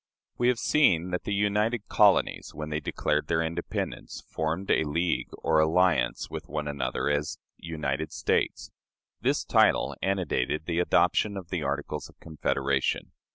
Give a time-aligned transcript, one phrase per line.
[0.39, 5.29] We have seen that the united colonies, when they declared their independence, formed a league
[5.33, 8.71] or alliance with one another as "United States."
[9.21, 13.11] This title antedated the adoption of the Articles of Confederation.